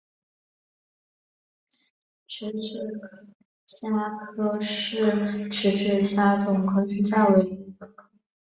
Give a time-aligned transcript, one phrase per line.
[2.27, 3.01] 匙指
[3.67, 3.87] 虾
[4.35, 5.05] 科是
[5.51, 8.09] 匙指虾总科之下唯一的一个科。